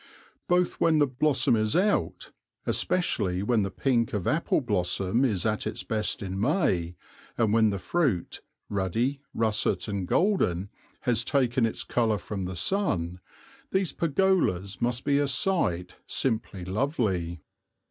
[0.47, 2.31] Both when the blossom is out,
[2.65, 6.95] especially when the pink of apple blossom is at its best in May,
[7.37, 13.19] and when the fruit, ruddy, russet and golden, has taken its colour from the sun,
[13.69, 17.43] these pergolas must be a sight simply lovely.